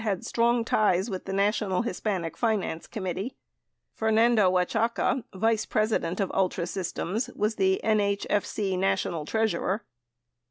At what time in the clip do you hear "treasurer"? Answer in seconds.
9.27-9.85